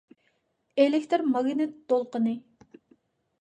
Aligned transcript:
ئېلېكتىر 0.83 1.23
ماگنىت 1.33 1.75
دولقۇنى 1.93 2.35